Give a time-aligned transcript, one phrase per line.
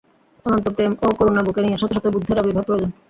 [0.45, 2.89] অনন্ত প্রেম ও করুণা বুকে নিয়ে শত শত বুদ্ধের আবির্ভাব প্রয়োজন।